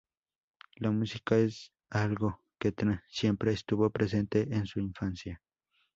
La 0.77 0.89
música 0.89 1.37
es 1.37 1.71
algo 1.91 2.41
que 2.57 2.73
siempre 3.07 3.51
estuvo 3.53 3.87
presente 3.91 4.47
en 4.51 4.65
su 4.65 4.79
infancia. 4.79 5.43